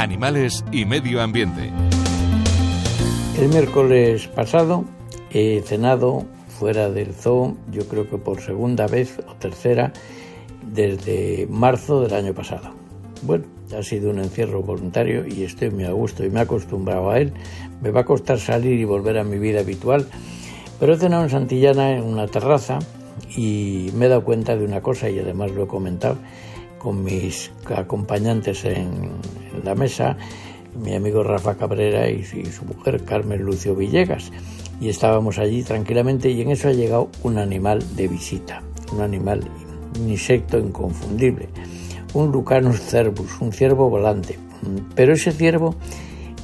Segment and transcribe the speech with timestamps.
[0.00, 1.70] animales y medio ambiente.
[3.38, 4.84] El miércoles pasado
[5.30, 9.92] he cenado fuera del zoo, yo creo que por segunda vez o tercera
[10.62, 12.70] desde marzo del año pasado.
[13.22, 13.44] Bueno,
[13.78, 17.18] ha sido un encierro voluntario y estoy muy a gusto y me he acostumbrado a
[17.18, 17.34] él.
[17.82, 20.06] Me va a costar salir y volver a mi vida habitual,
[20.78, 22.78] pero he cenado en Santillana en una terraza
[23.36, 26.16] y me he dado cuenta de una cosa y además lo he comentado
[26.80, 29.10] con mis acompañantes en,
[29.62, 30.16] la mesa,
[30.82, 34.32] mi amigo Rafa Cabrera y, su mujer Carmen Lucio Villegas.
[34.80, 38.62] Y estábamos allí tranquilamente y en eso ha llegado un animal de visita,
[38.92, 39.44] un animal,
[40.00, 41.50] un insecto inconfundible,
[42.14, 44.38] un Lucanus cervus, un ciervo volante.
[44.94, 45.76] Pero ese ciervo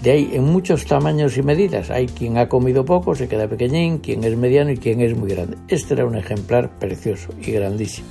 [0.03, 1.91] de ahí en muchos tamaños y medidas.
[1.91, 5.31] Hay quien ha comido poco, se queda pequeñín, quien es mediano y quien es muy
[5.31, 5.57] grande.
[5.69, 8.07] Este era un ejemplar precioso y grandísimo.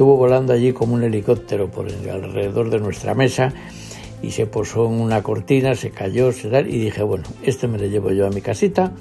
[0.00, 3.52] Estuvo volando allí como un helicóptero por alrededor de nuestra mesa
[4.22, 7.84] y se posó en una cortina, se cayó, se y dije, bueno, este me lo
[7.84, 8.92] llevo yo a mi casita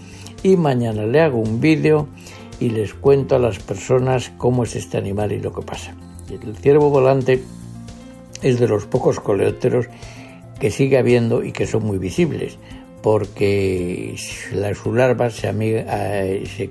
[0.44, 2.10] y mañana le hago un vídeo
[2.60, 5.96] y les cuento a las personas cómo es este animal y lo que pasa.
[6.30, 7.42] El ciervo volante
[8.42, 9.86] es de los pocos coleópteros
[10.60, 12.58] que sigue habiendo y que son muy visibles,
[13.02, 14.18] porque
[14.52, 16.70] la, su larva se, eh, se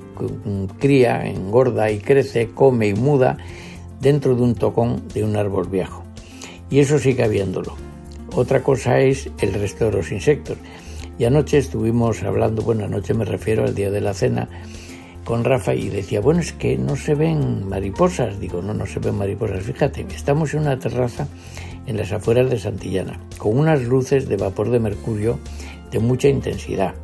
[0.78, 3.38] cría, engorda y crece, come y muda
[4.00, 6.04] dentro de un tocón de un árbol viejo.
[6.70, 7.76] Y eso sigue habiéndolo.
[8.34, 10.58] Otra cosa es el resto de los insectos.
[11.18, 14.48] Y anoche estuvimos hablando, bueno, anoche me refiero al día de la cena,
[15.24, 18.38] con Rafa y decía, bueno, es que no se ven mariposas.
[18.38, 19.62] Digo, no, no se ven mariposas.
[19.64, 21.26] Fíjate, estamos en una terraza
[21.86, 25.38] en las afueras de Santillana, con unas luces de vapor de mercurio
[25.90, 26.94] de mucha intensidad,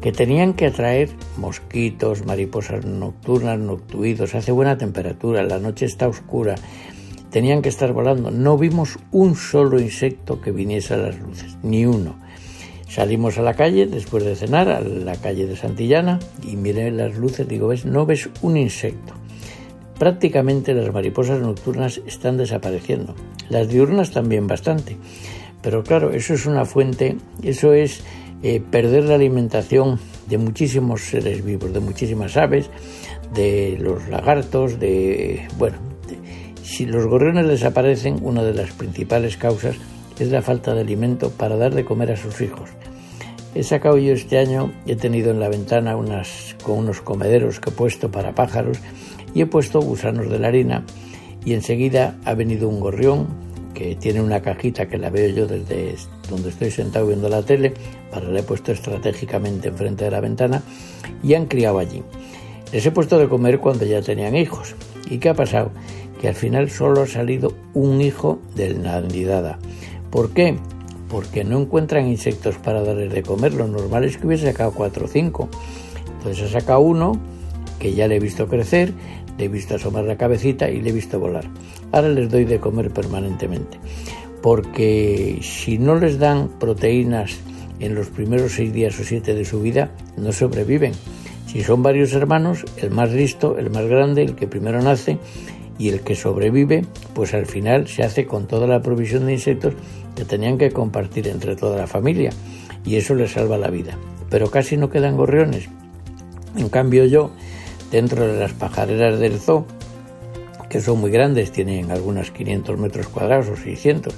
[0.00, 4.34] que tenían que atraer mosquitos, mariposas nocturnas, noctuidos.
[4.34, 6.56] Hace buena temperatura, la noche está oscura,
[7.30, 8.30] tenían que estar volando.
[8.30, 12.16] No vimos un solo insecto que viniese a las luces, ni uno.
[12.88, 17.16] Salimos a la calle después de cenar, a la calle de Santillana, y miré las
[17.16, 17.86] luces, digo, ¿ves?
[17.86, 19.14] No ves un insecto.
[19.98, 23.14] Prácticamente las mariposas nocturnas están desapareciendo.
[23.48, 24.98] Las diurnas también bastante.
[25.62, 28.02] Pero claro, eso es una fuente, eso es
[28.42, 29.98] eh, perder la alimentación
[30.28, 32.70] de muchísimos seres vivos, de muchísimas aves,
[33.34, 35.46] de los lagartos, de...
[35.58, 35.78] bueno,
[36.62, 39.76] si los gorriones desaparecen, una de las principales causas
[40.22, 42.70] es la falta de alimento para dar de comer a sus hijos.
[43.54, 45.94] He sacado yo este año, he tenido en la ventana
[46.62, 48.78] con unos comederos que he puesto para pájaros
[49.34, 50.84] y he puesto gusanos de la harina
[51.44, 53.26] y enseguida ha venido un gorrión
[53.74, 55.96] que tiene una cajita que la veo yo desde
[56.28, 57.74] donde estoy sentado viendo la tele,
[58.10, 60.62] para la he puesto estratégicamente enfrente de la ventana
[61.22, 62.02] y han criado allí.
[62.72, 64.74] Les he puesto de comer cuando ya tenían hijos.
[65.10, 65.70] ¿Y qué ha pasado?
[66.20, 69.58] Que al final solo ha salido un hijo de la nidada.
[70.10, 70.56] ¿Por qué?
[71.08, 73.52] Porque no encuentran insectos para darles de comer.
[73.52, 75.48] Lo normal es que hubiese sacado cuatro o cinco.
[76.18, 77.20] Entonces ha sacado uno
[77.82, 78.92] que ya le he visto crecer,
[79.36, 81.50] le he visto asomar la cabecita y le he visto volar.
[81.90, 83.80] Ahora les doy de comer permanentemente,
[84.40, 87.40] porque si no les dan proteínas
[87.80, 90.92] en los primeros seis días o siete de su vida, no sobreviven.
[91.48, 95.18] Si son varios hermanos, el más listo, el más grande, el que primero nace
[95.76, 96.84] y el que sobrevive,
[97.14, 99.74] pues al final se hace con toda la provisión de insectos
[100.14, 102.30] que tenían que compartir entre toda la familia
[102.84, 103.98] y eso les salva la vida.
[104.30, 105.68] Pero casi no quedan gorriones.
[106.56, 107.32] En cambio yo,
[107.92, 109.66] dentro de las pajareras del zoo,
[110.70, 114.14] que son muy grandes, tienen algunas 500 metros cuadrados o 600,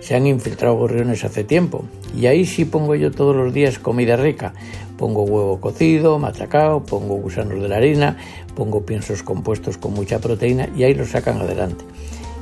[0.00, 1.84] se han infiltrado gorriones hace tiempo.
[2.16, 4.54] Y ahí sí pongo yo todos los días comida rica.
[4.96, 8.16] Pongo huevo cocido, machacado, pongo gusanos de la harina,
[8.56, 11.84] pongo piensos compuestos con mucha proteína y ahí los sacan adelante.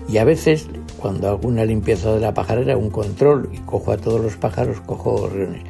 [0.09, 0.69] Y a veces,
[0.99, 4.81] cuando hago una limpieza de la pajarera, un control y cojo a todos los pájaros,
[4.81, 5.63] cojo gorriones.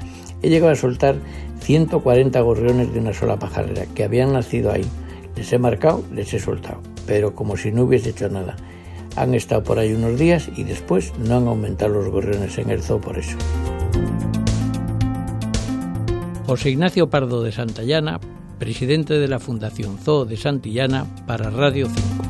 [0.42, 1.16] He llegado a soltar
[1.60, 4.86] 140 gorriones de una sola pajarera que habían nacido ahí.
[5.36, 8.56] Les he marcado, les he soltado, pero como si no hubiese hecho nada.
[9.16, 12.82] Han estado por ahí unos días y después no han aumentado los gorriones en el
[12.82, 13.36] zoo por eso.
[16.46, 18.20] José Ignacio Pardo de Santillana,
[18.58, 22.27] presidente de la Fundación Zoo de Santillana para Radio 5.